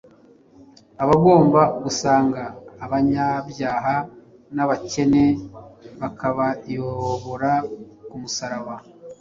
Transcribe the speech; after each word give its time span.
bagomba 1.09 1.61
gusanga 1.83 2.41
abanyabyaha 2.85 3.95
n’abakene 4.55 5.25
bakabayobora 6.01 7.51
ku 8.09 8.15
musaraba 8.21 8.73